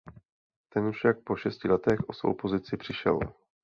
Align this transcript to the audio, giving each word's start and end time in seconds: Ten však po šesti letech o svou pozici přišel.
Ten 0.69 0.91
však 0.91 1.23
po 1.23 1.35
šesti 1.37 1.67
letech 1.67 1.99
o 2.09 2.13
svou 2.13 2.33
pozici 2.33 2.77
přišel. 2.77 3.19